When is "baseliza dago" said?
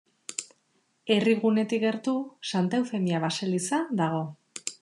3.29-4.27